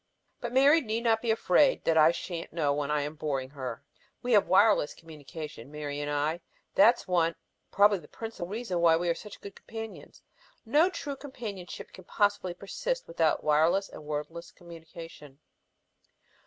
[0.39, 3.83] But Mary need not be afraid that I sha'n't know when I am boring her.
[4.23, 6.41] We have wireless communication, Mary and I.
[6.73, 7.35] That's one,
[7.69, 10.23] probably the principal, reason why we are such good companions.
[10.65, 15.37] No true companionship can possibly persist without wireless and wordless communication.